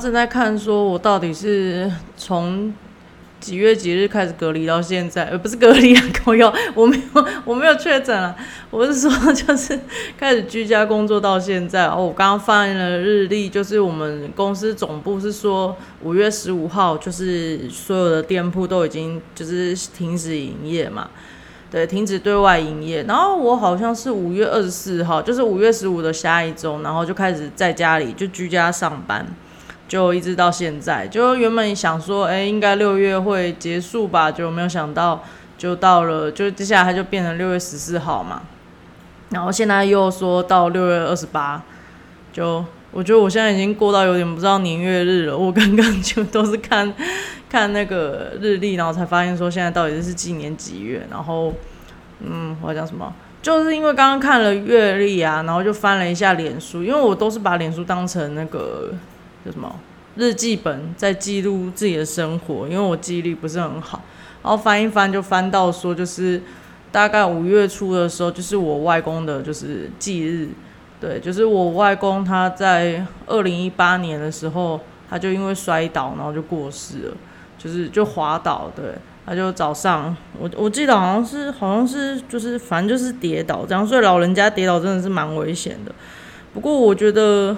[0.00, 2.72] 正在看，说我到底是从
[3.38, 8.34] 几月几日开始隔离到现在，呃，不是隔离啊，我有，我没有，我没有确诊啊，
[8.70, 9.78] 我是说就是
[10.18, 11.86] 开始居家工作到现在。
[11.86, 21.10] 哦，我刚刚翻了日历，就是我们公司总部是说五月十五号，就是所有的店铺都已经就是停止营业嘛。
[21.70, 23.04] 对，停止对外营业。
[23.04, 29.24] 然后我好像是五月二十四号，就是五月十五的下一周，然后就开始在家里就居家上班，
[29.90, 31.08] 就一直到现在。
[31.08, 35.24] 就原本想说，哎，应该六月会结束吧，就没有想到，
[35.58, 38.42] 就到了，就接下来它就变成六月十四号嘛。
[39.30, 41.60] 然后现在又说到六月二十八，
[42.32, 45.36] 就我觉得我现在已经过到有点不知道年月日了。
[45.36, 46.94] 我刚刚就都是看。
[47.50, 51.04] 看那个日历，然后才发现说现在到底是几年几月。
[51.10, 51.52] 然后，
[52.20, 53.12] 嗯，我要讲什么？
[53.42, 58.90] 就是因为刚刚看了月历啊，然后就翻了一下脸书，因为我都是把脸书当成那个
[59.44, 59.74] 叫什么
[60.16, 62.68] 日记本，在记录自己的生活。
[62.68, 64.02] 因为我记忆力不是很好，
[64.42, 66.42] 然后翻一翻就翻到说，就是
[66.90, 70.48] 大概五月初的时候，就是我外公的就是忌日。
[71.00, 77.16] 对，就是我外公他在二零一八年的时候，他就因为摔倒，然后就过世了。
[77.56, 78.86] 就是就滑倒，对，
[79.26, 85.92] 他就早上，我我记得好像是好像是就是反正就是跌倒这样，所以老人家跌倒真的是蛮危险的。
[86.54, 87.54] 不过我觉得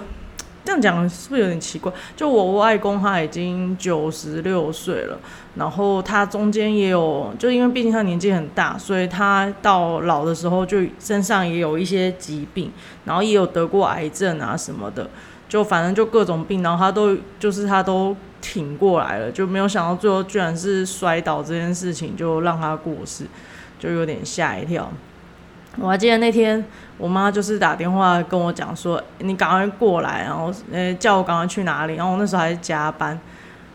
[0.65, 1.91] 这样讲是不是有点奇怪？
[2.15, 5.17] 就我外公他已经九十六岁了，
[5.55, 12.71] 然后他中间也有，就因为毕竟他年纪很大，所以他到老的时候就身上也有一些疾病，
[13.05, 15.09] 然后也有得过癌症啊什么的，
[15.49, 18.15] 就反正就各种病，然后他都就是他都。
[18.45, 23.23] 挺过来了，就没有想到最后居然是摔倒这件事情，就让他过世，
[23.79, 24.91] 就有点吓一跳。
[25.79, 26.63] 我还记得那天
[26.97, 33.19] 我妈就是打电话跟我讲说：“你赶快过来，然后呃叫我赶快去哪里。”然后我那时候还在加班，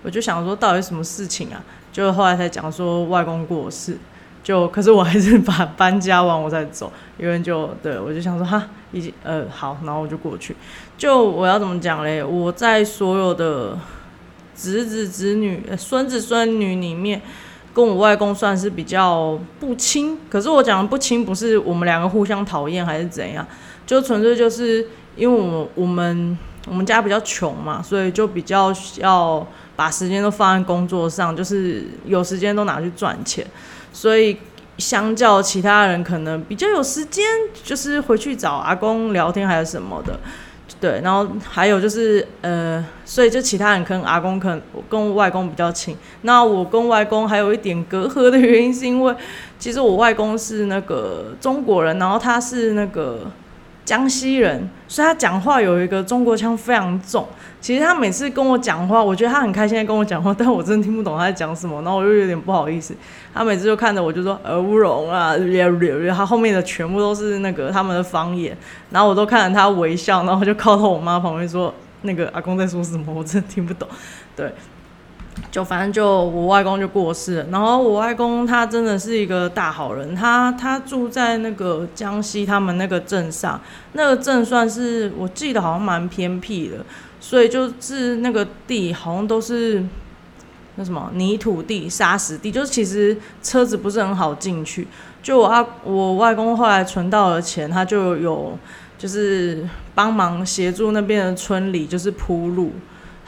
[0.02, 1.62] 我就想说到底什么事情啊？
[1.92, 3.98] 就后来才讲说外公过世，
[4.44, 10.54] 就可是我还是把 搬家完我再走，因为就对我就想说哈，已经呃好，然后我就过去。
[10.96, 12.22] 就我要怎么讲嘞？
[12.22, 13.76] 我在所有的。
[14.60, 17.22] 侄子、侄女、孙子、孙女里面，
[17.78, 20.18] 跟我外公算是比较不亲。
[20.28, 23.46] 可是我讲的不亲，不是我们两个互相讨厌还是怎样，
[23.86, 24.84] 就纯粹就是
[25.14, 26.36] 因为我我们
[26.66, 29.46] 我们家比较穷嘛，所以就比较要
[29.76, 33.46] 把时间都放在工作上，就是有时间都拿去赚钱。
[33.92, 34.36] 所以
[34.78, 37.24] 相较其他人，可能比较有时间，
[37.62, 40.18] 就是回去找阿公聊天还是什么的。
[40.80, 45.96] 对，然后还有就是，呃，所以就其他人跟阿公、可能跟外公比较亲。
[46.22, 49.14] 那我跟外公还有一点隔阂的原因，是因为
[49.58, 53.30] 其实我外公是那个中国人，然后他是那个。
[53.88, 57.26] 江西人，所以他讲话有一个中国腔非常重。
[57.58, 62.94] 其实他每次跟我讲话，我觉得他很开心在跟我讲话， 但我真的听不懂他在讲什么，然后我又有点不好意思。
[63.32, 65.32] 他每次就看着我就说“呃乌龙啊”，
[66.14, 68.54] 他后面的全部都是那个他们的方言，
[68.90, 71.72] 然后我都看着他微笑，然后就靠到我妈旁边说
[72.02, 73.10] ：“那个阿公在说什么？
[73.10, 73.88] 我真的听不懂。”
[74.36, 74.52] 对。
[75.50, 83.60] 就反正就我外公就过世了，然后我外公他真的是一个大好人，他他住在那个江西他们那个镇上，
[83.92, 86.84] 那个镇算是我记得好像蛮偏僻的，
[87.20, 89.82] 所以就是那个地好像都是
[90.76, 94.86] 那什么泥土地、沙石地，就是其实车子不是很好进去。
[95.22, 98.56] 就我阿我外公后来存到了钱，他就有
[98.96, 102.72] 就是帮忙协助那边的村里就是铺路。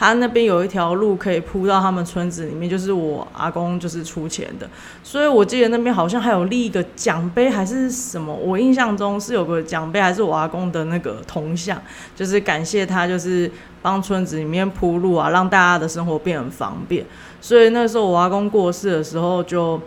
[0.01, 4.67] 他那边有一条路可以铺到他们村子里面，就是我阿公就是出钱的，
[5.03, 11.79] 所以我记得那边好像还有立一个奖杯还是什么，我印象中是有个奖杯还是我阿公的那个铜像，
[12.17, 13.53] 就是感谢他就是
[13.83, 17.05] 帮村子里面铺路啊，让大家的生活变很方便。
[17.43, 19.79] 所以那时候我阿公过世的时候，就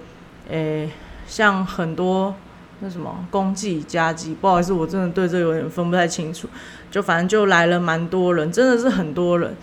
[0.48, 0.88] 诶
[1.26, 2.36] 像很多
[2.82, 6.48] 那什么公祭家祭，不好意思，我真的对这有点分不太清楚，
[6.92, 9.56] 就反正就来了蛮多人，真的是很多人。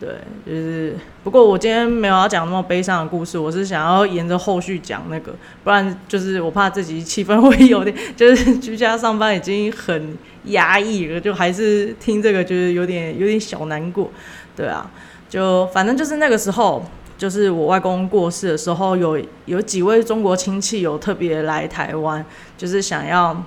[0.00, 0.08] 对，
[0.44, 5.32] 就是不过我今天没有要讲那么悲伤的故事，我是想要沿着后续讲那个，
[5.62, 14.10] 不然就是我怕自己气氛会有点，就是居家上班已经很压抑了，就还是听这个就是有点有点小难过。
[14.56, 14.90] 对啊，
[15.28, 16.84] 就反正就是那个时候，
[17.16, 22.22] 就是我外公过世的时候，有有几位中国亲戚有特别来台湾，
[22.58, 23.42] 就是想要，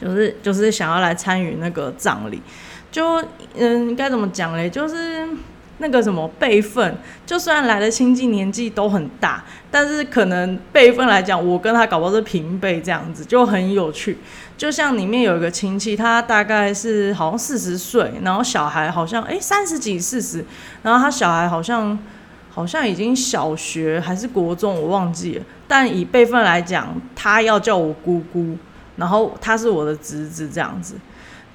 [0.00, 2.42] 就是就是想要来参与那个葬礼。
[2.90, 3.22] 就
[3.56, 4.68] 嗯，该怎么讲嘞？
[4.68, 5.28] 就是
[5.78, 14.18] 那个什么辈分，就虽然来的亲戚年纪都很大，但是可能辈分来讲，我跟他搞不好是平辈这样子，就很有趣。
[14.58, 20.44] 就像里面有一个亲戚，他大概是好像四十岁，然后小孩好像哎三十几四十，
[20.82, 21.98] 然后他小孩好像
[22.50, 25.44] 好像已经小学还是国中，我忘记了。
[25.66, 28.58] 但以辈分来讲，他要叫我姑姑，
[28.96, 30.96] 然后他是我的侄子这样子。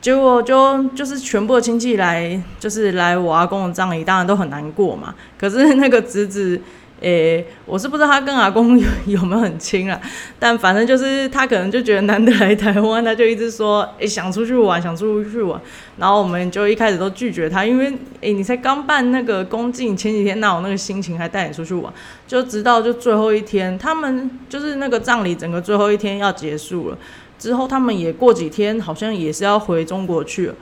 [0.02, 5.16] 结果就就是全部的亲戚来，就是来我阿公的葬礼，当然都很难过嘛。
[5.38, 6.62] 可是那个侄子。
[7.02, 10.00] 诶，我是不知道他跟阿公有有没有很亲啊，
[10.40, 15.60] 但反正就是他可能就觉得难得来台湾，他就一直说诶想出去玩，想出去玩。
[15.98, 21.94] 然后我们就一开始都拒绝他，因为诶你才刚办那个公祭，前几天哪有那个心情还带你出去玩？
[22.26, 26.98] 就直到就最后一天，他们就是那个葬礼整个最后一天要结束了
[27.40, 30.56] 之后，他们也过几天好像也是要回中国去了。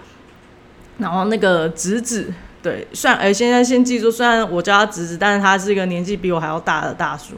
[0.97, 2.33] 然后那个侄子。
[2.61, 7.33] 对，算哎，现在先记住，虽然我叫他侄子，但是他是一个年纪比我还要大的大叔。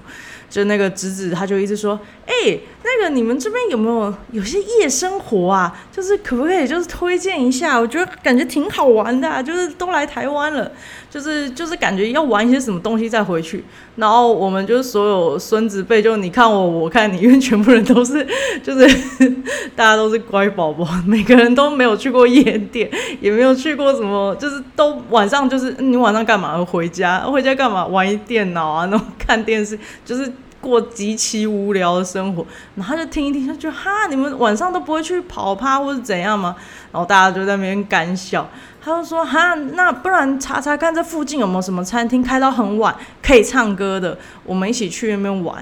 [0.48, 5.76] 就那个侄子，他就一直说：“哎，那个你们这边有没有有些夜生活啊？
[5.92, 7.80] 就是可不可以就是推荐一下？
[7.80, 10.72] 我觉得感觉挺好玩的，就是都来台湾了，
[11.10, 13.64] 就是就是感觉要玩一些什么东西再回去。
[13.96, 18.24] 然后我们就是所有孙子辈，就你看我，我看你，因为全部人都是
[18.62, 18.88] 就是
[19.76, 22.88] 大家都是乖宝宝，每个人都没有去过夜店，
[23.20, 26.64] 也没有去过什么，就是都晚上就是你晚上干嘛？
[26.64, 27.88] 回家回家干嘛？
[27.88, 30.32] 玩一电脑啊，然后看电视，就是。
[30.70, 32.46] 过极其无聊的生活，
[32.76, 36.56] 然后就听一听，他就哈，你们晚上都不会去跑趴或者怎样吗？
[36.92, 38.48] 然后大家就在那边干笑。
[38.84, 45.58] 他就说哈，那不然查查看这附近有没有什么餐厅开到很晚可以唱歌的，我们一起去那边玩。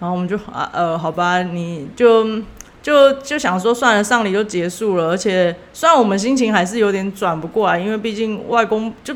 [0.00, 2.40] 然后我们就啊呃，好吧，你就
[2.82, 5.10] 就就想说算了，上礼就结束了。
[5.10, 9.14] 而且虽然我们心情还是有点转不过来，因为毕竟外公就。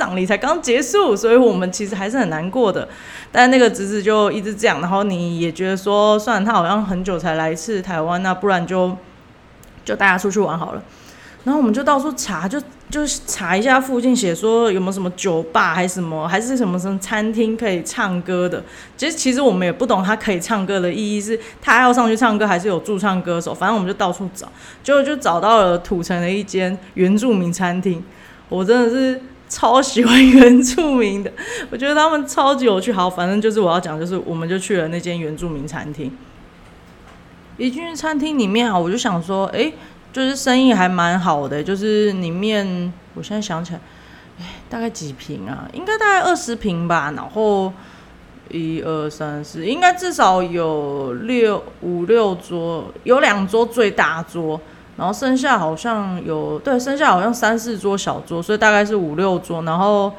[0.00, 2.88] 葬礼才刚结束，所以我们其实还是很难过的。
[3.30, 8.96] 但那个侄子就一直这样，然后你也觉得说，算然他好像很久才来一次台湾，那不然就
[9.84, 10.82] 就大家出去玩好了。
[11.44, 12.58] 然后我们就到处查，就
[12.88, 18.64] 就查一下附近写说有没有什么酒吧，还是什么，还是什么什么餐厅可以唱歌的。
[18.96, 23.54] 其实其实我们也不懂他可以唱歌的意义，是他要上去唱歌，还是有驻唱歌手？
[23.54, 24.48] 反正我们就到处找，
[24.82, 28.02] 结果就找到了土城的一间原住民餐厅。
[28.48, 29.20] 我真的是。
[29.50, 31.32] 超喜欢原住民的，
[31.70, 32.92] 我觉得他们超级有趣。
[32.92, 36.16] 好，反正就是我要讲，就是我们就去了那间原住民餐厅。
[37.58, 39.72] 一进去餐厅里面啊，我就想说，哎，
[40.12, 43.80] 就是生意还蛮好的，就是里面我现在想起来，
[44.38, 45.68] 哎，大概几平啊？
[45.72, 47.12] 应该大概二十平吧。
[47.16, 47.72] 然后
[48.50, 54.60] 一二三四，应该至少有六五六桌，有两桌最大桌。
[54.96, 59.62] 然后剩下好像有对，剩下好像三四桌小桌，所以大概是五六桌。
[59.62, 60.12] 然后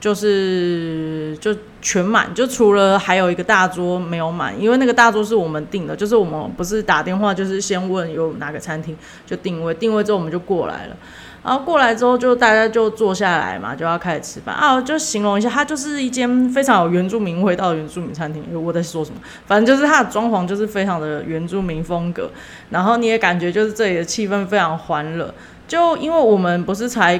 [0.00, 8.96] 就是就全满，就除了还有一个大桌没有满，因为那个大桌是我们订的，就是我们不是打电话，就是先问有哪个餐厅
[9.26, 10.96] 就定位，定位之后我们就过来了。
[11.44, 14.80] 然后过来之后，就大家就坐下来嘛，就要开始吃饭啊。
[14.82, 18.44] 就形容一下，它就是一间非常有原住民味道的原住民餐厅。
[18.62, 19.20] 我在说什么？
[19.46, 22.30] 反正就是它的装潢就是非常的原住民风格。
[22.70, 25.32] 然后你也感觉就是这里的气氛非常欢乐。
[25.66, 27.16] 就因为我们不是才，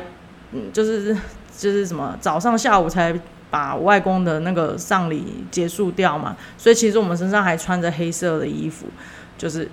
[0.52, 1.14] 嗯，就是
[1.56, 3.18] 就是什么早上下午才
[3.50, 8.86] 把外公的那个丧礼结束掉嘛，所以其实我们身上还穿着黑色的衣服，
[9.38, 9.70] 就是。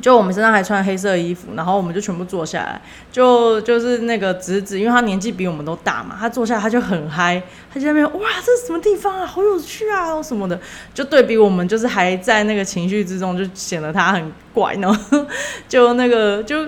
[0.00, 10.58] 就我们身上还穿黑色衣服，然后我们就全部坐下来，就就是那个侄子，因为他年纪比我们都大嘛，他坐下来他就很嗨，他就在那边哇，这是什么地方啊，好有趣啊，什么的，
[10.94, 15.26] 就对比我们就是还在那个情绪之中，就显得他很怪，然后
[15.68, 16.66] 就那个就。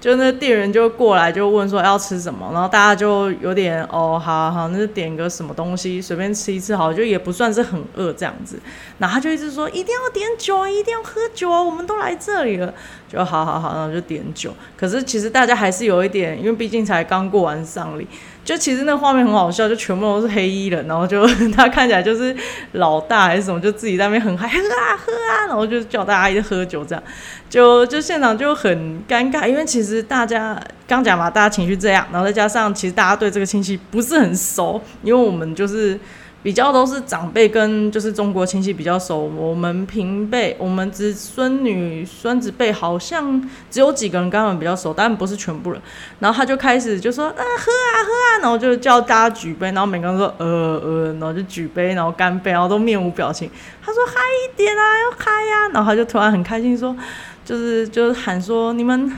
[0.00, 8.58] 就那店员就过来就问说要吃什么，然后大家就有点哦，好好，那就点个什么东西，随便吃一次好，就也不算是很饿这样子。
[8.98, 12.72] 然后他就一直说一定要点酒，一定要喝酒，我们都来这里了，
[13.12, 14.54] 就好好好，然后就点酒。
[14.74, 18.06] 可是其实大家还是有一点，因为毕竟才刚过完丧礼。
[18.44, 22.34] 就其实那画面很好笑，就全部都是黑衣人，然后就 他看起来就是
[22.72, 27.02] 老大还是什么，就自己在那边很嗨，喝啊喝啊，然后就叫大家一直喝酒，这样
[27.48, 35.98] 就就现场就很尴尬，因为其实大家刚讲嘛，大家情绪这样，然后再加上其实大家对这个亲戚不是很熟，因为我们就是。
[36.42, 45.82] 比较都是长辈跟就是中国亲戚比较熟，我们平辈、我们子孙女、孙子辈好像只有几个人跟他们比较熟，但不是全部人。
[46.18, 50.46] 然后他就开始就说啊喝啊喝啊，然后就叫大家举杯，然后每个人说呃
[50.82, 53.50] 呃，然后就举杯，然后干杯，然后都面无表情。
[53.84, 56.96] 他说嗨一点啊，要嗨呀，然后他就突然很开心说，
[57.44, 59.12] 就是就是喊说你们。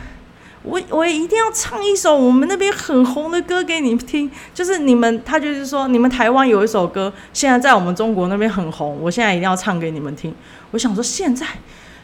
[0.64, 10.32] 我我一定要唱一首我们那边很红的歌给你听，就是你们他就是说你们台湾有一首歌，现在在我们中国那边很红，我现在一定要唱给你们听。
[10.70, 11.44] 我想说现在，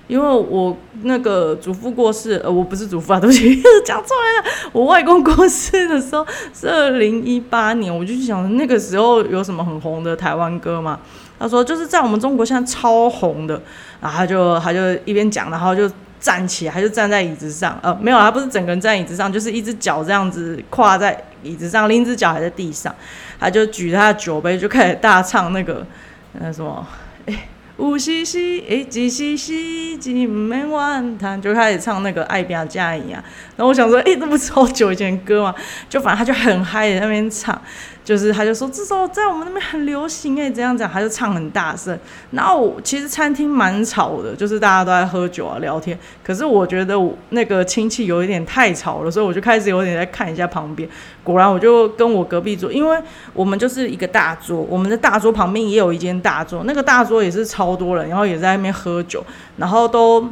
[0.08, 4.50] 因为我那个祖父过世，呃，我不是祖父啊，对不起， 讲错了。
[4.72, 10.98] 我外公过世的时候是二零一八年，我就想那个时候有什么很红的台湾歌嘛？
[11.38, 13.62] 他说就是在我们中国现在超红的，
[14.00, 15.88] 然后他就他就一边讲，然后就。
[16.20, 17.78] 站起来，他就站在椅子上？
[17.82, 22.94] 呃，没有，他不是整个人站椅子上，就是一只脚这样子跨在椅子上，另一只脚还在地上。
[23.40, 25.86] 他就举他的酒杯，就开始大唱那个，
[26.32, 26.84] 那什么，
[27.26, 33.22] 哎，五西西，哎，几西西，几门万叹，就开始唱那个爱表家一样。
[33.56, 35.54] 然后我想说，哎，这不是好久以前歌吗？
[35.88, 37.60] 就反正他就很嗨在那边唱。
[38.08, 40.90] 就是他就说这首在我们那边很流行哎，怎样讲？
[40.90, 41.94] 他就唱很大声。
[42.30, 45.98] 然后其实餐厅蛮吵的，就是大家都在喝酒啊聊天。
[46.24, 46.98] 可是我觉得
[47.28, 50.88] 那个亲戚有一点太吵了，所以我就开始有点在看一下旁边。
[51.22, 52.98] 果然我就跟我隔壁桌，因为
[53.34, 59.22] 我们就是一个大桌，我们的大桌旁边也有一间大桌，那个大桌也是超多人，然后也在那边喝酒，
[59.58, 60.26] 然后都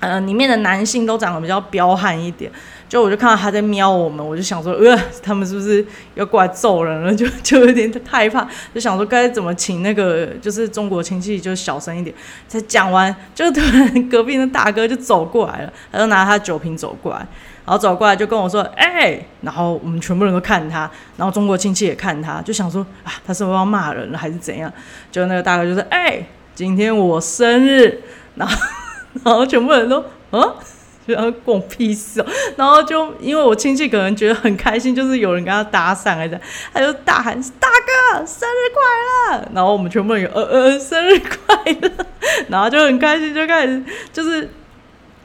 [0.00, 2.50] 呃里面的男性都长得比较彪悍一点。
[2.94, 5.84] 就我就看到他在瞄我们，我就想说，呃，他们是不是
[6.14, 7.10] 要过来揍人了？
[7.12, 12.14] 就就有点害怕，就想说该怎么请那个就是中国亲戚就小声一点。
[12.46, 17.18] 才讲完，就突然隔壁的大哥就走过来了，他就拿他酒瓶走过来，
[17.66, 24.72] 然后走过来就跟我说，哎，然后我们全部人都看他，然后中国亲戚也看他，就想说啊，他是不是要骂人了还是怎样？
[25.10, 26.24] 就那个大哥就说，哎，
[26.54, 28.02] 今天我生日，
[28.36, 28.56] 然后
[29.24, 30.54] 然后全部人都嗯。
[31.06, 36.40] 然后关我屁事哦，然后就因为我亲戚可能觉得很开心，就是有人跟他打伞来着，
[36.72, 41.90] 他就大喊大哥生日快乐，然后我们全部人呃呃生日快乐，
[42.48, 43.82] 然后就很开心，就开始
[44.12, 44.48] 就是。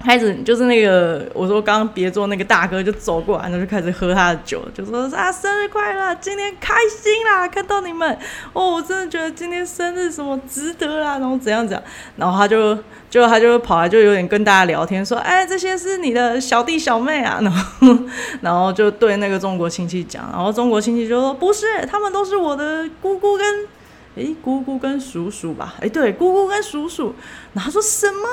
[0.04, 8.18] 开始就是那个，我说刚刚别做那个大哥就走过来，然后就开始喝他的酒，就说啊生日快乐，今天开心啦，看到你们
[8.54, 11.84] 哦，我真的觉得今天生日什么值得啦，然后怎样怎样，
[12.16, 12.78] 然后他就
[13.10, 17.98] 就他就跑来就有点跟大家聊天，说哎这些是你的小弟小妹啊，然后
[18.42, 23.68] 然后就对那个中国亲戚讲，然后中国亲戚就说不是，他们都是我的姑姑跟。
[24.16, 27.14] 诶，姑姑跟叔叔吧，诶，对，姑姑跟叔叔。
[27.54, 28.28] 然后说什么？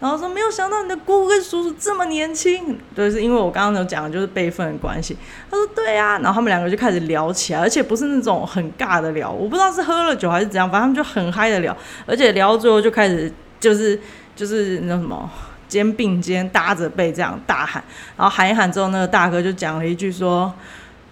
[0.00, 2.78] 然后说没有想到你的姑姑跟叔叔这么年轻。
[2.94, 5.16] 对，是因为我刚刚有讲的就是辈分的关系。
[5.50, 11.76] 他说对呀，然后他们两个就开始聊起来，而且不是那种很尬的聊，我不知道是喝了酒还是怎样，反正他们就很嗨的聊，
[12.06, 14.00] 而且聊到最后就开始就是
[14.34, 15.28] 就是那什么
[15.68, 17.82] 肩并肩搭着背这样大喊，
[18.16, 20.50] 然后喊一喊之后，那个大哥就讲了一句说。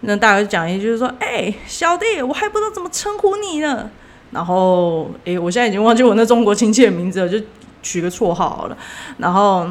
[0.02, 3.90] 那大哥讲一句，就是说：“哎，小弟，我还不知道怎么称呼你呢。”
[4.30, 7.36] 然后，哎，我现在已经忘记我那中国亲戚的名字了，就
[7.82, 8.76] 取个绰号好了。
[9.16, 9.68] 然后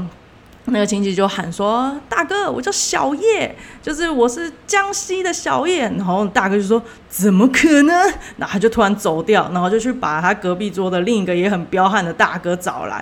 [0.66, 7.96] 那个亲戚就喊说：“大哥，我叫小叶，就是我是江西的小叶。”然后大哥就说：“怎么可能？”
[8.36, 13.02] 然后他就突然走掉，然后就去把他隔壁桌的另一个也很彪悍的大哥找来，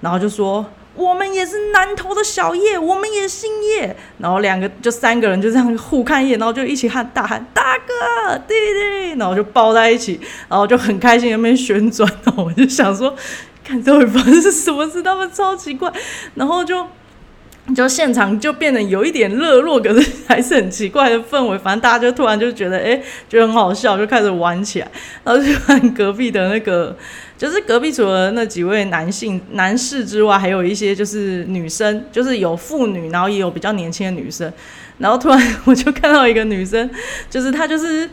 [0.00, 0.64] 然后就说。
[0.94, 13.14] 我们也是南头的小叶，我们也姓叶，然后两个就三个人就这样互看一眼，然后就一起喊大喊大哥弟弟，然后就抱在一起，然后就很开心那边旋转，然后我就想说，
[13.64, 15.92] 看这会发生什么事，他们超奇怪，
[16.34, 16.86] 然后就。
[17.74, 21.56] 就现场就变得有一点热络，可是还是很奇怪的氛围。
[21.56, 24.90] 反正大家就突然就觉得，哎，就很好笑，就开始玩起来。
[25.24, 26.94] 然后就看隔壁的那个，
[27.44, 34.50] 就是隔壁除了那几位男性男士之外，还有一些就是女生，就是有妇女，然后也有比较年轻的女生。
[34.96, 36.88] 然后突然 我就看到一个女生，
[37.28, 38.08] 就是她就是。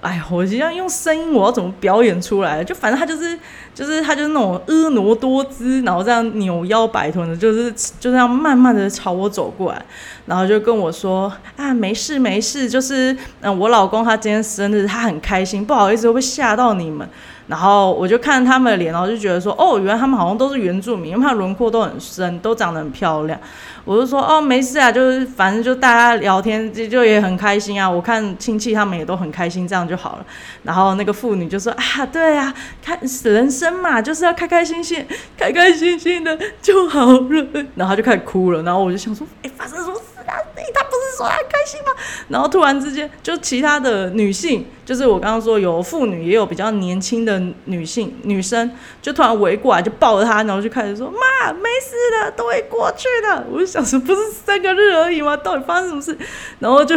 [0.00, 2.64] 哎我就要用声音，我要怎么表演出来？
[2.64, 3.38] 就反正她就是，
[3.74, 9.82] 就是他就是那种婀娜多姿，然后这样扭腰摆臀的，就是就这样慢慢的朝我走过来，
[10.26, 17.08] 然后就跟我说啊，没事没事，就是嗯，我老公他今天生日，他很开心，不好意思会吓到你们。
[17.48, 23.38] 然后我就看他们的脸，然后就觉得说，哦，原来他们好像都是原住民，因为他轮廓都很深，都长得很漂亮。
[23.84, 27.90] 我就说，哦，没事啊，就是反正就大家聊天就就也很开心啊。
[27.90, 30.26] 我看亲戚他们也都很开心，这样就好了。
[30.62, 37.64] 然后那个妇女就说，啊，对啊，看人生嘛，就是要开开心心，开开心心的就好了。
[37.76, 38.62] 然后他就开始哭了。
[38.62, 40.34] 然后我就想说，哎，发生什么事啊？
[40.74, 41.92] 他不是说很开心吗？
[42.28, 55.36] 然后突然之间，就其他的女性，就是我刚刚说有妇女，也有比较年轻的女性女生，就突然围过来，就抱着他，然后就开始说：“妈，没事的，都会过去的。”我就想说，不是三个日而已吗？
[55.36, 56.16] 到底发生什么事？
[56.58, 56.96] 然后就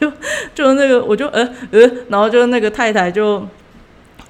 [0.00, 0.12] 就
[0.54, 1.42] 就那个，我就呃
[1.72, 3.46] 呃，然后就那个太太就。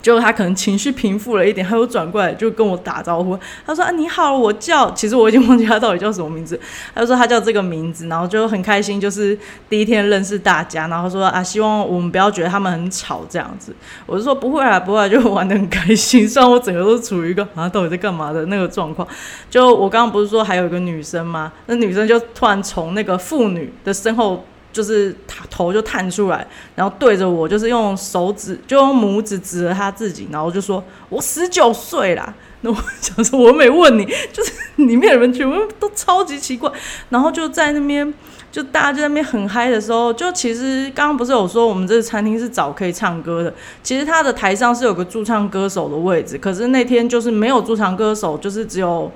[0.02, 3.36] 结果他可能情绪平复了一点，他又转过来就跟我打招呼。
[3.66, 4.88] 他说：“啊，你好，我叫……
[4.92, 6.58] 其实我已经忘记他到底叫什么名字。
[6.94, 9.36] 他就说他叫这个名字，然后就很开心，就是
[9.68, 10.86] 第一天认识大家。
[10.86, 13.74] 然后说啊，希望我们不要觉得他们很吵这样子。
[14.06, 16.28] 我就说不会啊，不会，就玩的很开心。
[16.28, 19.06] 虽然我整个都处于一个啊，到底在干嘛的那个状况。
[19.50, 21.52] 就我刚刚不是说还有一个女生吗？
[21.66, 24.44] 那女生就突然从那个妇女的身后。”
[24.76, 36.70] 就是他头就探出来，然后对着我，就是用手指，就用拇指指着他自己，然后就说：“我十九岁啦。”那 我想说，我没问你，就是里面的人全部都超级奇怪。
[37.08, 38.12] 然后就在那边，
[38.52, 49.10] 就大家就在那边很嗨的时候，就其实刚刚不是有说我们这个餐厅是找可以唱歌的，其实他的台上是有个驻唱歌手的位置，可是那天就是没有驻唱歌手，就是只有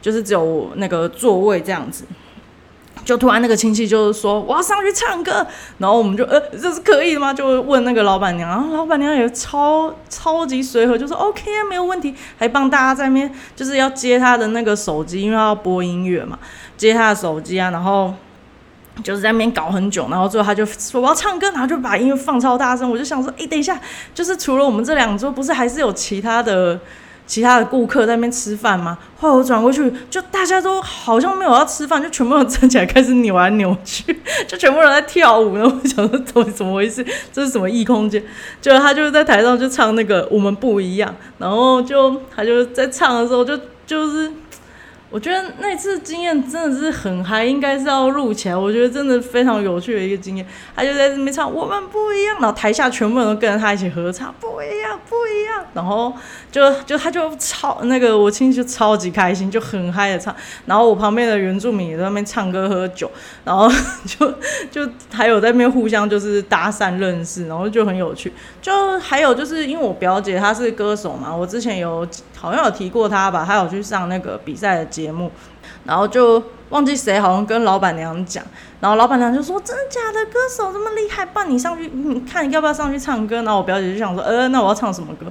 [0.00, 2.04] 就是只有那个座位这样子。
[3.04, 5.44] 就突然那个亲戚就是说我要上去唱歌，
[5.78, 7.34] 然后我们就呃这是可以的吗？
[7.34, 16.38] 就问那个老板娘，然后老板娘也超超级随和，就说 OK 啊没有问题，还帮大家在那边就是要接他的那个手机，因为要播音乐嘛，
[16.76, 18.14] 接他的手机啊，然后
[19.02, 23.80] 就是在那边搞很久，然后最后他就说我要唱歌，然后就把音乐放超大声，我就想说哎等一下，
[24.14, 26.78] 就是除了我们这两桌，不是还是有其他的？
[27.26, 28.98] 其他的顾客在那边吃饭嘛？
[29.16, 35.56] 后来我转过去，就大家都好像没有要吃饭，就全部人站起来开始扭来扭去， 就全部人在跳舞。
[35.56, 37.04] 然后我想说，怎么怎么回事？
[37.32, 38.22] 这是什么异空间？
[38.60, 44.30] 就他就是在台上就唱那个《我们不一样》，然后就他就在唱的时候就就是。
[45.12, 48.56] 我觉得那次经验真的是很嗨，应该是要录起来。
[48.56, 50.46] 我觉得真的非常有趣的一个经验。
[50.74, 55.60] 他就在这边唱《我们不一样》，然后台下全部人都跟着他一起合唱《不一样，不一样》。
[55.74, 56.10] 然后
[56.50, 60.34] 就就他就超那个我亲戚就超级开心，就很嗨的唱。
[60.64, 63.10] 然后我旁边的原住民也在那边唱歌喝酒，
[63.44, 63.70] 然后
[64.06, 64.32] 就
[64.70, 68.32] 就还有在那边互相就是搭讪认识，然后就很有趣。
[68.62, 72.08] 就还有就是因为我表姐她是歌手嘛，我之前有。
[72.34, 75.30] 好像有提过她吧，她有去上那个比赛的节节目，
[75.84, 78.44] 然后就忘记谁，好像跟老板娘讲，
[78.80, 80.24] 然后老板娘就说：“真的假的？
[80.26, 85.26] 歌手这么厉害，帮你上去，你看你要不要上去唱歌？”然后我表姐就想说：“呃，那我要唱什么歌？”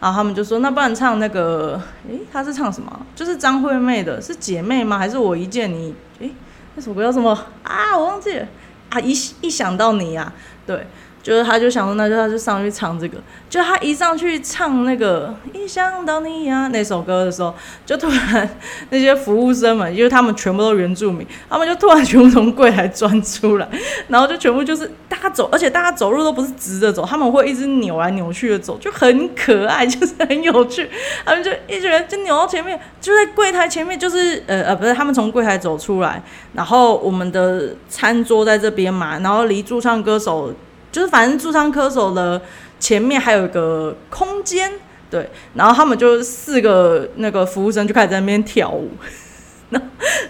[0.00, 3.06] 然后他们就说：“那不然唱那个，诶，他是唱什么？
[3.14, 4.96] 就是张惠妹的，是姐妹吗？
[4.96, 5.94] 还是我一见你？
[6.20, 6.30] 诶，
[6.76, 7.98] 那首歌叫什么啊？
[7.98, 8.46] 我忘记了
[8.90, 9.00] 啊！
[9.00, 10.32] 一一想到你呀，
[10.64, 10.86] 对。”
[11.26, 13.18] 就是他，就想说，那就他就上去唱这个。
[13.50, 17.52] 就他一上去唱那个《一想到你呀》那首歌的时候，
[17.84, 18.48] 就突然
[18.90, 23.68] 那些服务生们，因为他们全部都原住民，他们就突然全部从柜台钻出来，
[24.06, 30.88] 然后就全部就是大家走，而且大家走路都不是直着走，他们会一直扭来扭去的走，就很可爱，就是很有趣。
[31.24, 40.54] 他们就一群人就扭到前面，就在柜台前面，就是呃呃，不是，他们从柜台走出来，然后我们的餐桌在这边嘛，然后离驻唱歌手。
[40.96, 42.40] 就是反正驻唱歌手的
[42.80, 44.72] 前面还有一个空间，
[45.10, 48.92] 对，然后他们就四个那个服务生就开始在那边跳舞，
[49.68, 49.78] 那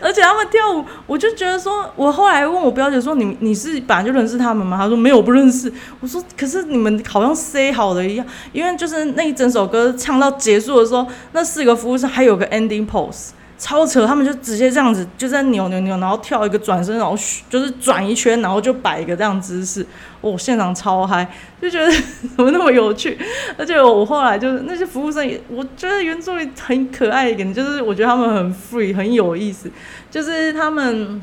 [0.00, 4.76] 而且他们跳舞，我就觉得说，我后来问我表姐说，你你是本来就认识他们吗？
[4.76, 5.72] 她说没有，不认识。
[6.00, 13.29] 我说可是你们好像 say 好的一样，因为就是那一整首歌唱到结束的时候，那四个服务生还有个 ending pose。
[13.59, 17.16] 超扯，他们就直接这样子，就在扭扭扭，然后跳一个转身，然后
[17.49, 19.87] 就是转一圈，然后就摆一个这样姿势，
[20.21, 21.27] 哦，现场超嗨，
[21.61, 21.90] 就觉得
[22.37, 23.19] 怎么那么有趣，
[23.57, 29.71] 而且我后来就是那些服务生也，我觉得原作很可爱一点，就是我觉得他们很 free，很有意思，
[30.11, 31.23] 就是他们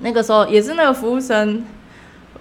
[0.00, 1.64] 那个时候也是那个服务生。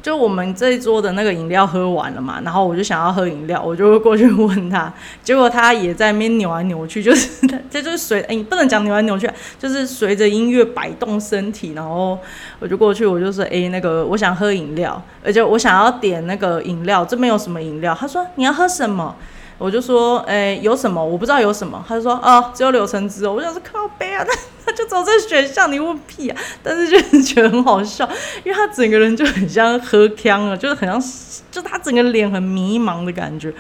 [0.02, 4.92] 就我们这一桌的那个饮料喝完了嘛，然后我就想要喝饮料，我就会过去问他，
[5.24, 9.30] 结果他也在那边扭来扭去，就是他，这就是随哎，不能讲扭来扭去，
[9.60, 12.18] 就是随着音乐摆动身体，然后
[12.60, 17.94] 我就过去，我就说，哎，那个我想喝饮料，而且我想要点那个饮料，这边有什么饮料？
[18.00, 19.16] 他说你要喝什么？
[19.58, 21.04] 我就说，哎，有什么？
[21.04, 21.84] 我不知道有什么。
[21.88, 23.28] 他就说，啊，只有柳橙汁。
[23.28, 24.32] 我想说靠背啊，他
[24.66, 26.40] 他 就走这选项，你问屁啊？
[26.62, 28.08] 但是就是觉得很好笑，
[28.44, 31.02] 因为他整个人就很像喝呛了，就是很像，
[31.50, 33.54] 就他整个脸很迷茫的感觉。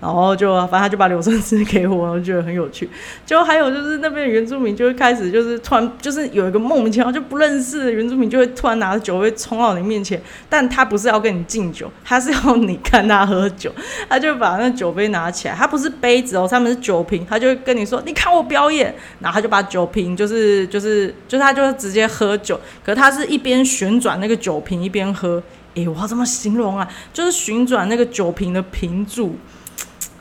[0.00, 2.88] 然后就反正他就把柳橙汁给我，我觉得很有趣。
[3.26, 13.70] 就还有就是那边原住民就会开始就是突然就是有一个莫名其妙就不认识的原住民就会突然拿着酒杯冲到你面前，但他不是要跟你敬酒，他是要你看他喝酒。
[14.08, 25.42] 他就把那酒杯拿起来，他不是杯子哦，他们是酒瓶，他就会跟你说你看我表演，然后他就把酒瓶就是就是就是他就直接喝酒，可他是一边旋转那个酒瓶一边喝。
[25.74, 26.88] 诶，我要怎么形容啊？
[27.12, 29.36] 就是旋转那个酒瓶的瓶柱。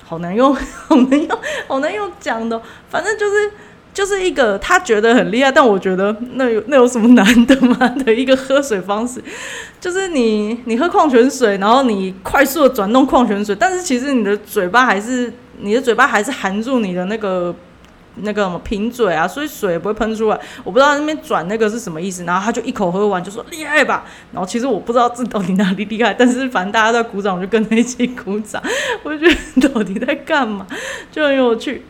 [0.09, 0.55] 好难用，
[0.89, 2.59] 好难用，好难用讲的。
[2.89, 3.51] 反正就是
[3.93, 7.77] 就是一个他觉得很厉害，但我觉得那有那有什么难的吗？
[8.03, 9.23] 的一个喝水方式，
[9.79, 17.55] 就是你你喝矿泉水，然后你快速的转动矿泉水，但是其实你的嘴巴还是你的嘴巴还是含住你的那个。
[18.21, 20.39] 那个什么瓶嘴啊，所以水也不会喷出来。
[20.63, 24.05] 我不知道那边转那个是什么意思，然后他就一口喝完，就说厉害吧。
[24.31, 28.61] 然后其实我不知道这到底哪里厉害，但是反正大家在鼓掌，我就跟着一起鼓掌。
[29.03, 30.65] 我就觉得到底在干嘛，
[31.11, 31.83] 就很有趣。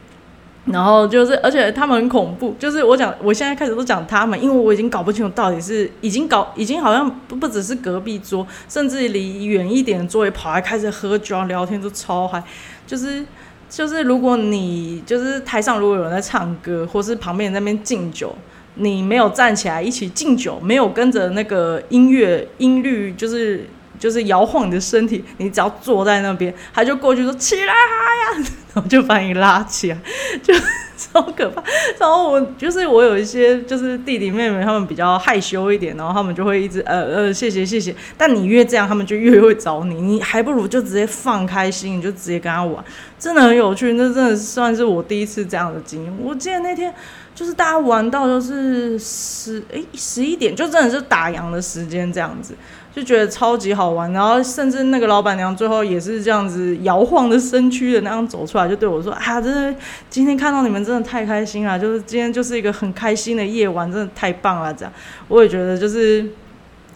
[0.65, 2.55] 然后就是，而且他们很恐怖。
[2.59, 12.43] 就是我讲，我现在开始都讲他们，因为我已经搞不清楚到底是已经搞，已经好像不不只是隔壁桌，甚至离远一点的桌也跑来开始喝酒聊天，都超嗨，
[12.85, 13.25] 就是。
[13.69, 18.35] 就是如果你就是台上如果有人在唱歌，或是旁边那边敬酒，
[18.75, 23.67] 你没有站起来一起敬酒，没有跟着那个音乐音律，就是
[23.99, 29.97] 就是摇晃你的身体，你只要坐在那边，他就过去说起来呀，然后就把你拉起来，
[30.43, 30.53] 就。
[30.99, 31.63] 超可怕！
[31.97, 37.95] 然后我就是我有一些就是弟弟妹妹，他们比较害羞一点，然后他们就会一直呃呃谢谢谢谢。
[38.17, 39.95] 但你越这样，他们就越会找你。
[39.95, 42.83] 你还不如就直接放开心，你就直接跟他玩，
[43.17, 43.93] 真的很有趣。
[43.93, 46.13] 那真的算是我第一次这样的经验。
[46.21, 46.93] 我记得那天
[47.33, 52.53] 就是大家玩到就是十诶十一点，就真的是打烊的时间这样子。
[52.93, 64.91] 就觉得超级好玩，然后甚至那个老板娘最后也是这样子摇晃着身躯的那样走出来，就对我说：“啊，真的今天看到你们真的太开心了，就是今天就是一个很开心的夜晚，真的太棒了。”这样
[65.27, 66.25] 我也觉得，就是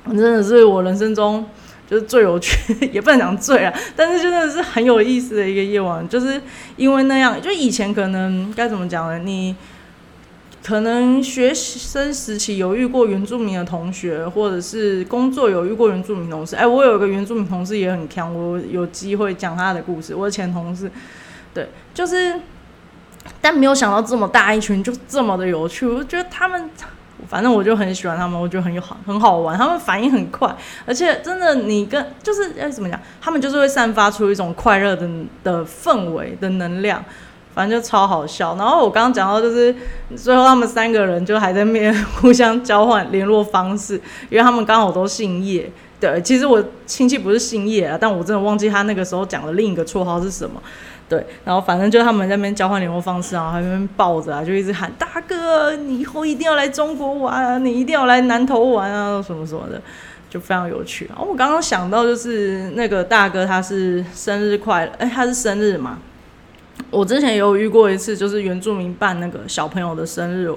[0.08, 1.46] 真的是我人生中
[1.88, 6.42] 就是最有趣，也不能讲最啊，但是真的是很有意思的一个夜晚，就是
[6.76, 9.20] 因为那样，就以前可能该怎么讲呢？
[9.20, 9.56] 你。
[10.66, 16.56] 可能学生时期有遇过原住民的同学，或者是工作有遇过原住民同事。
[16.56, 20.16] 哎，我有一个原住民同事也很强，我有机会讲他的故事。
[20.16, 20.90] 我的前同事，
[21.54, 22.40] 对，就是，
[23.42, 25.86] 但没有想到这么大一群就这么的有趣。
[25.86, 26.70] 我觉得他们，
[27.28, 29.58] 反正我就很喜欢他们，我觉得很好很好玩。
[29.58, 35.10] 他们反应很快，而且真的，你跟就是哎怎么讲，他们就是会散发出一种快乐的
[35.44, 37.04] 的氛围的能量。
[37.54, 39.76] 反正就超好笑，然后我刚刚讲到就是
[40.16, 43.96] 最后他们三个人就还在面 互相交换联络方式，
[44.30, 45.72] 因为他们刚好都姓叶。
[46.00, 50.62] 对，其实我亲戚不是姓叶啊，但我真的忘记他那个时候讲的另一个绰号是什么。
[51.08, 59.82] 对，然后反正就他们那边交换联络方式啊，还那边抱着啊，就一直喊大哥，你以后一定要来中国玩啊，你一定要来南头玩啊，什么什么的，
[60.30, 61.06] 就非常有趣。
[61.10, 66.00] 然后我刚刚想到就是那个大哥他是生日快乐，哎，他是生日嘛？
[66.94, 70.54] 我之前有遇过一次，就是原住民办那个小朋友的生日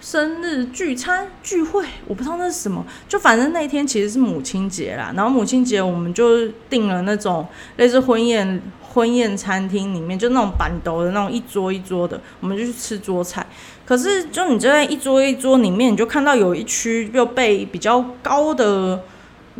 [0.00, 5.12] 生日聚餐聚会，我不知道那是什么，就反正那天其实是母亲节啦。
[5.16, 7.46] 然后母亲节我们就订了那种
[7.78, 13.44] 类似婚宴婚宴餐厅里面，就那种板斗的那种一桌一桌的，我们就去吃桌菜。
[13.84, 19.02] 可是就你就在一桌一桌里面，你就看到有一区又被比较高的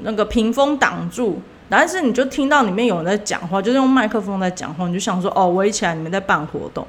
[0.02, 1.40] 那个屏风挡住。
[1.68, 6.86] 但是你就听到里面有人在讲话，就是用麦克风在讲话，你就想说哦，围起来你们在办活动。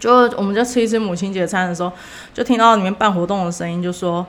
[0.00, 1.92] 就我们在吃一次母亲节餐的时候，
[2.32, 4.26] 就听到里面办活动的声音，就说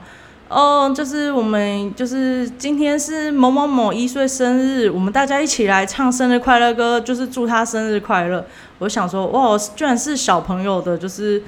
[0.48, 8.44] 哦，就是我们就是今天是某某某一岁生日，我们大家一起来唱生日快乐歌，就是祝他生日快乐。
[8.80, 11.42] 我想说哇，居然是小朋友的，就是。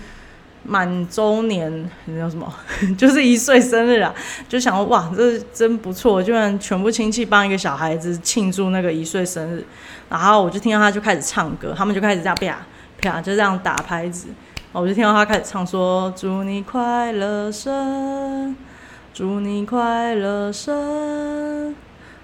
[0.65, 2.53] 满周年，那叫什么？
[2.97, 4.15] 就是一岁生日啊！
[4.49, 9.65] 就想哇，这真不错，居然全部亲戚帮一个小孩子庆祝那个一岁生日。
[10.09, 12.57] 然后我就听到他就开始唱歌，他们就开始这样啪
[13.01, 14.29] 啪就这样打拍子。
[14.73, 18.57] 我就听到他开始唱说：“祝你快乐生，
[19.13, 21.75] 祝你快乐生，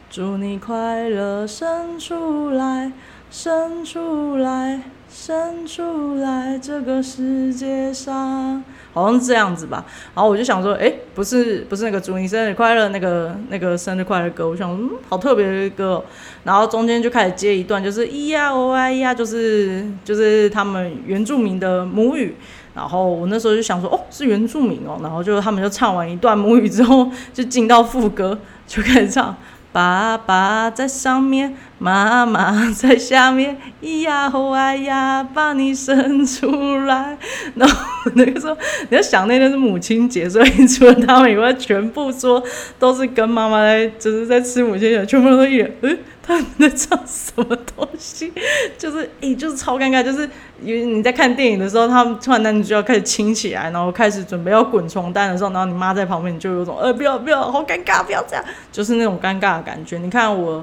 [0.09, 2.93] 祝你快乐生出来，
[3.31, 9.85] 生出来。”生出来这个世界上，好像是这样子吧。
[10.15, 14.49] 然后我就想说，哎，不是不是那个祝你生日快乐那个那个生日快乐歌。
[14.49, 16.05] 我想，嗯，好特别的歌。
[16.45, 22.37] 然后中间就开始接一段，就是咿呀哦哎呀，就是就是他们原住民的母语。
[22.75, 24.99] 然后我那时候就想说，哦，是原住民哦。
[25.03, 29.35] 然后就他们就唱完一段母语之后，就进到副歌，就开始唱。
[29.71, 37.17] 爸爸在上面，妈妈在下面，咿呀吼哎呀，把你生出来。
[37.55, 38.57] 然后那个时候，
[38.91, 42.43] 你要想那天是母亲节，所以除了他们以外，全部说
[42.79, 45.99] 都是跟妈妈在，就是在吃母亲节，全部都一脸，嗯。
[46.29, 48.31] 他们在唱什么东西？
[48.77, 50.03] 就是诶，就是超尴尬。
[50.03, 50.29] 就是
[50.63, 59.97] 因为你在看电影的时候，他们突然男主角开始亲起来，然后开始准备要滚床单的时候，然后你妈在旁边，你就有种呃，不要不要，好尴尬，不要这样，就是那种尴尬的感觉。
[59.97, 60.63] 你看我。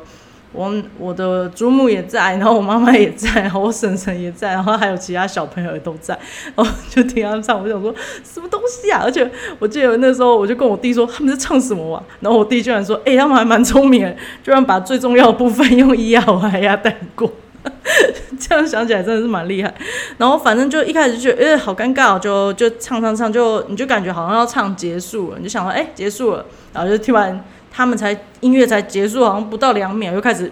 [0.56, 6.18] 我我的祖母也在，然后我妈妈也在，然后我婶婶也在，然后还有其他小朋友也都在，
[6.56, 9.02] 然后就听他们唱，我想说什么东西啊？
[9.04, 12.04] 而且我记得那时候我就跟我弟说他们在唱什么啊？
[12.22, 17.30] 然后我弟居然说，哎，他们还蛮聪明，居然把最重要的部分用咿呀哇呀带过。
[18.40, 19.74] 这样想起来真的是蛮厉害。
[20.18, 27.44] 然后反正就一开始就觉得，哎，好尴尬，就就唱唱唱，就你就感觉好像要唱结束了，你就想说，哎，结束了，然后就听完
[27.76, 30.50] 他们才音乐才结束，好像不到两秒又开始。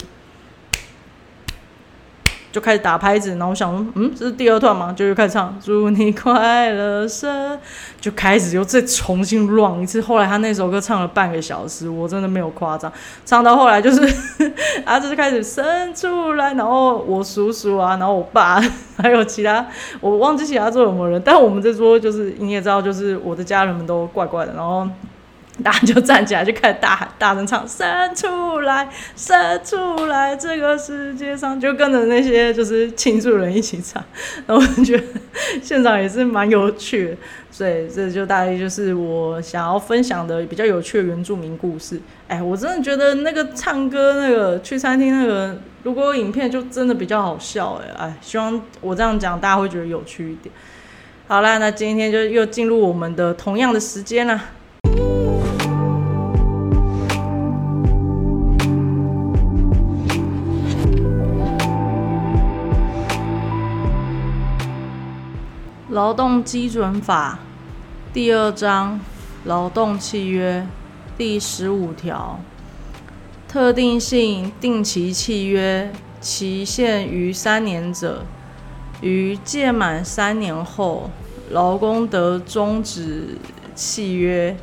[2.51, 4.93] 就开始打拍子，然后我想，嗯，这是第二段吗？
[4.95, 7.57] 就又开始唱《祝你快乐生》，
[7.99, 9.99] 就开始又再重新 run 一次。
[9.99, 12.93] 后来他那首歌唱了半个小时，我真的没有夸张。
[13.25, 14.01] 唱到后来就是，
[14.85, 18.61] 啊，就是开始生出来，然后我叔叔啊，然后我爸，
[18.97, 19.65] 还有其他，
[19.99, 24.87] 我忘记其他桌有没有人，但我们这桌就是你也知道，就是我的家人们都怪怪的，然后。
[25.61, 34.03] 大家就站起来，就开始大喊、大声唱：“生出来，生出来，这个世界上！”就跟着那些就是庆祝人一起唱，
[34.47, 35.03] 然后我觉得
[35.61, 37.17] 现场也是蛮有趣的。
[37.51, 42.01] 所以这就大概就是我想要分享的比较有趣的原住民故事。
[42.27, 47.79] 哎，我真的觉得那个唱歌那个去餐厅那个，如果有影片就真的比较好笑。
[47.83, 50.51] 哎哎，希望我这样讲大家会觉得有趣一点。
[51.27, 54.41] 好啦，那今天就又进入我们的同样的时间了。
[65.93, 67.37] 劳动基准法
[68.11, 68.99] 第二章
[69.45, 70.65] 劳动契约
[71.15, 72.39] 第十五条，
[73.47, 78.25] 特定性定期契约期限于三年者，
[79.01, 81.11] 于届满三年后，
[81.51, 83.37] 劳工得终止
[83.75, 84.57] 契约，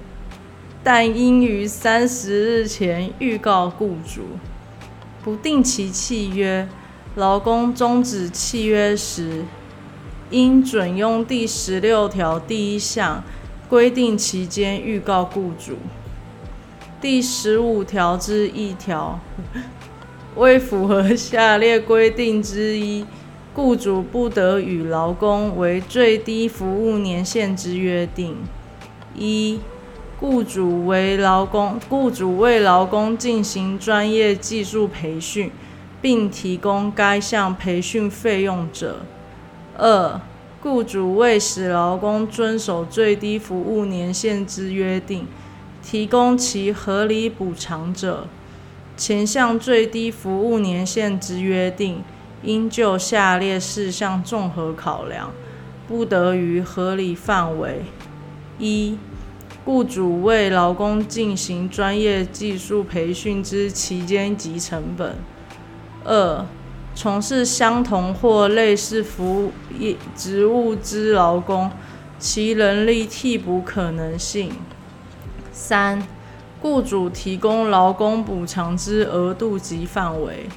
[0.83, 4.23] 但应于三十日前预告雇主。
[5.23, 6.67] 不定期契约，
[7.15, 9.45] 劳工终止契约时。
[10.31, 13.23] 应准用第十六条第一项
[13.69, 15.77] 规定期间预告雇主。
[17.01, 19.19] 第十五条之一条，
[20.37, 23.05] 未符合下列规定之一，
[23.55, 28.37] 雇主不得与劳工为最低服务年限之约定：
[29.17, 29.59] 一、
[30.21, 35.51] 雇主为劳工，雇主为劳工进行专业技术培训，
[36.03, 39.01] 并提供该项培训费用者。
[39.81, 40.21] 二、
[40.63, 45.27] 雇主为使劳工遵守最低服务年限之约定，
[45.83, 48.27] 提供其合理补偿者，
[48.95, 52.05] 前项最低服务年限之约定，
[52.43, 55.33] 应就下列事项综合考量，
[55.89, 57.81] 不得于合理范围：
[58.59, 58.99] 一、
[59.65, 65.15] 雇主为劳工进行专业技术培训之期间及成本；
[66.05, 66.45] 二、
[67.03, 71.71] 从事相同或类似服务业职务之劳工，
[72.19, 74.51] 其人力替补可能性；
[75.51, 76.07] 三、
[76.61, 80.51] 雇主提供劳工补偿之额度及范围；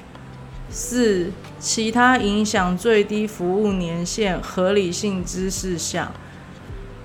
[0.68, 6.12] 四、其他影响最低服务年限合理性之事项。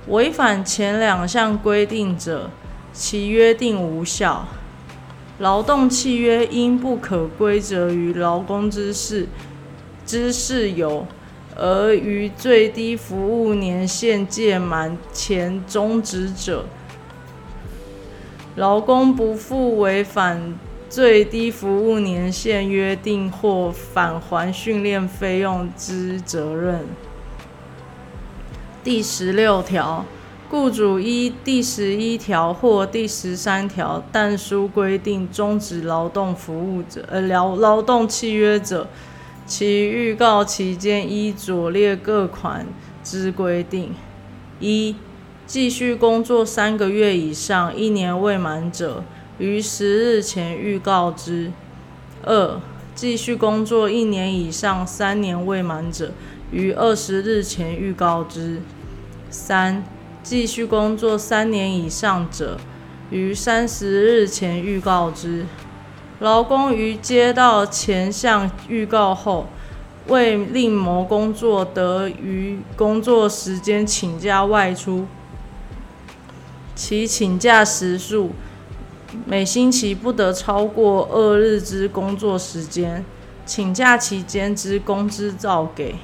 [0.07, 2.51] 违反前两项规定者，
[2.91, 4.45] 其约定无效。
[5.39, 9.27] 劳动契约因不可归责于劳工之事
[10.05, 11.07] 之事由，
[11.55, 16.65] 而于最低服务年限届满前终止者，
[18.57, 26.85] 劳工不负违反最低服务年限约定或返还训练费用之责任。
[28.83, 30.05] 第十六条。
[30.49, 38.87] 雇主依第十一条或第十三条但书规定终止劳动服务者，呃，劳劳动契约者，
[39.45, 42.65] 其预告期间依左列各款
[43.03, 43.93] 之规定：
[44.59, 44.95] 一、
[45.45, 49.03] 继续工作三个月以上一年未满者，
[49.37, 51.51] 于十日前预告之；
[52.23, 52.59] 二、
[52.95, 56.11] 继续工作一年以上三年未满者，
[56.51, 58.61] 于二十日前预告之；
[59.29, 59.83] 三、
[60.29, 62.59] 继续工作三年以上者，
[63.09, 65.47] 于三十日前预告之。
[66.19, 69.47] 劳工于接到前项预告后，
[70.07, 75.07] 为另谋工作，得于工作时间请假外出，
[76.75, 78.29] 其请假时数
[79.25, 83.03] 每星期不得超过二日之工作时间。
[83.47, 85.95] 请假期间之工资照给。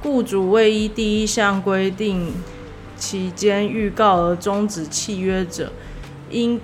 [0.00, 2.32] 雇主未依第一项规定。
[3.04, 5.70] 期间预告而终止契约者，
[6.30, 6.58] 应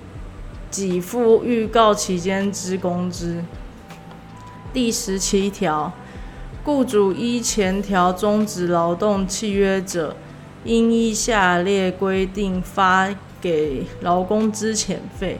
[0.71, 3.43] 给付预告期间之工资。
[4.73, 5.93] 第十七条，
[6.63, 10.15] 雇主依前条终止劳动契约者，
[10.65, 15.39] 应依下列规定发给劳工资遣费：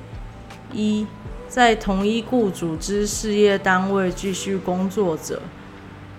[0.72, 1.08] 一，
[1.48, 5.40] 在同一雇主之事业单位继续工作者；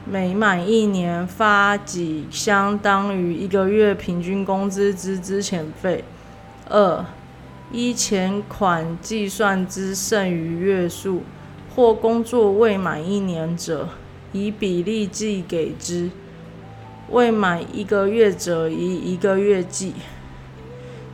[0.04, 6.02] 每满一年发给相当于一个月平均工资之资遣费。
[6.68, 7.04] 二、
[7.70, 11.22] 依前款计算之剩余月数，
[11.74, 13.90] 或工作未满一年者，
[14.32, 16.10] 以比例计给之；
[17.10, 19.94] 未满一个月者，以一个月计。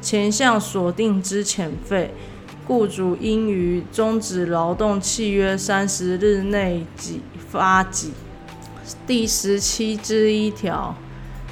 [0.00, 2.14] 前项锁定之遣费，
[2.66, 7.20] 雇主应于终止劳动契约三十日内给
[7.50, 8.12] 发给。
[9.06, 10.94] 第十七之一条，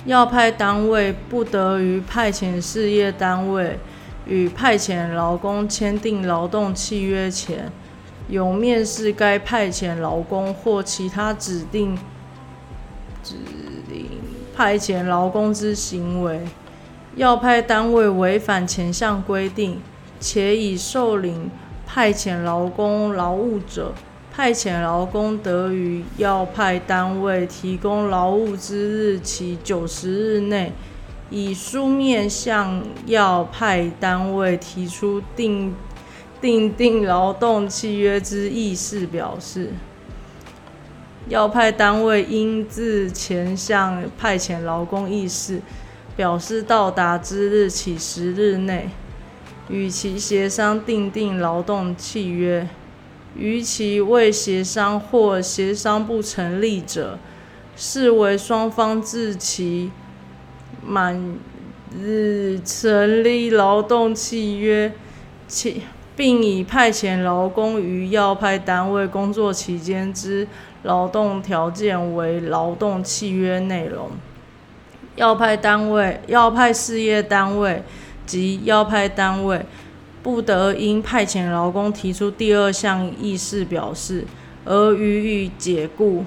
[0.05, 3.79] 要派单位不得于派遣事业单位
[4.27, 7.71] 与派遣劳工签订劳动契约前，
[8.29, 11.97] 有面试该派遣劳工或其他指定
[13.23, 13.35] 指
[13.89, 14.07] 定
[14.55, 16.41] 派遣劳工之行为。
[17.15, 19.81] 要派单位违反前项规定，
[20.21, 21.51] 且已受领
[21.87, 23.95] 派遣劳工劳务者，
[24.37, 30.73] 派遣劳工得于要派单位提供劳务之日起九十日内，
[31.31, 35.75] 以书面向要派单位提出订
[36.39, 39.71] 订定劳动契约之意思表示。
[41.31, 45.63] 要派单位应自前项派遣劳工意思。
[46.15, 48.89] 表示到达之日起十日内，
[49.69, 52.67] 与其协商订定劳动契约；
[53.39, 57.19] 逾期未协商或协商不成立者，
[57.77, 59.91] 视为双方自其
[60.85, 61.37] 满
[61.97, 64.93] 日成立劳动契约，
[65.47, 65.77] 且
[66.17, 70.49] 并已派遣劳工于要派单位工作期间之
[70.83, 74.11] 劳动条件为劳动契约内容。
[75.17, 77.83] 要派单位、要派事业单位
[78.27, 79.65] 及要派单位，
[80.27, 84.25] 不得因派遣劳工提出第二项意思表示
[84.65, 86.25] 而予以解雇、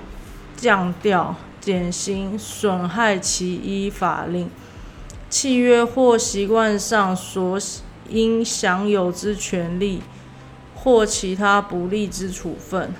[0.55, 4.49] 降调、减薪、损害其依法令、
[5.29, 7.59] 契约或习惯上所
[8.07, 10.01] 应享有之权利，
[10.73, 12.93] 或其他不利之处分。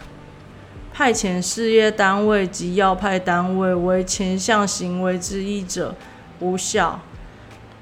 [0.92, 5.96] 派遣事业单位及要派单位为前项行为之一者，
[6.42, 7.00] 无效。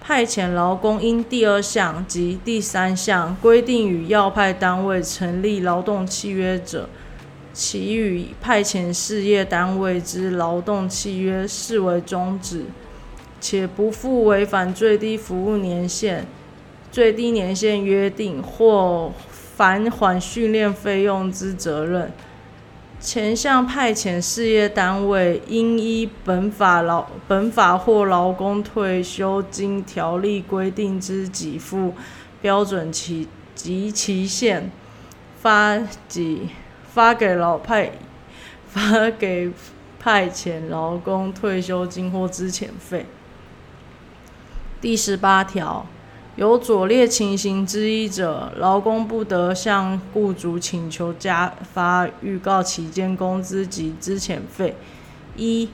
[0.08, 6.88] 派遣劳工因第二项及第三项规定与要派单位成立劳动契约者，
[7.52, 12.64] 其与派遣事业单位之劳动契约视为终止，
[13.42, 16.26] 且不负违反最低服务年限、
[16.90, 19.12] 最低年限约定或
[19.58, 22.14] 返还训练费用之责任。
[23.00, 31.94] 前项派遣事业单位应依本法劳本法或劳工退休金条例规定之给付
[32.42, 34.72] 标准期及期限，
[35.40, 35.78] 发
[36.10, 36.50] 给
[36.92, 37.92] 发给劳派
[38.68, 39.52] 发给
[40.00, 43.06] 派遣劳工退休金或资遣费。
[44.82, 45.86] 第十八条。
[46.38, 54.76] 有左列情形之一者，劳工不得向雇主请求加发预告期间工资及资遣费：
[55.36, 55.68] 一、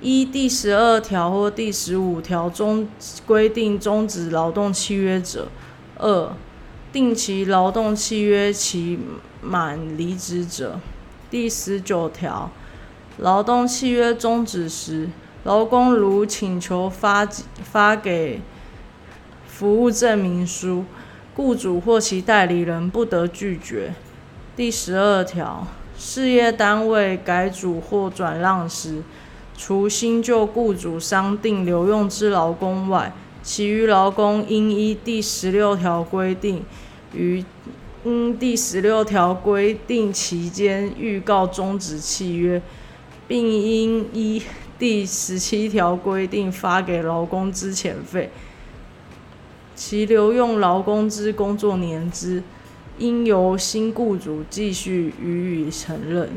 [0.00, 2.88] 依第十二条或第十五条中
[3.24, 5.42] 规定终止劳动契约者；
[5.98, 6.32] 二、
[6.92, 8.98] 定期劳动契约期
[9.40, 10.80] 满离职者。
[11.30, 12.50] 第十九条，
[13.18, 15.08] 劳动契约终止时，
[15.44, 17.24] 劳工如请求发
[17.62, 18.40] 发给
[19.56, 20.84] 服务证明书，
[21.36, 23.94] 雇主或其代理人不得拒绝。
[24.56, 25.64] 第十二条，
[25.96, 29.04] 事业单位改组或转让时，
[29.56, 33.12] 除新旧雇主商定留用之劳工外，
[33.44, 36.64] 其余劳工应依第十六条规定，
[37.14, 37.44] 于
[38.02, 42.60] 因第十六条规定期间预告终止契约，
[43.28, 44.42] 并应依
[44.76, 48.32] 第十七条规定发给劳工资遣费。
[49.74, 52.42] 其留用劳工之工作年资，
[52.98, 56.30] 应由新雇主继续予以承认。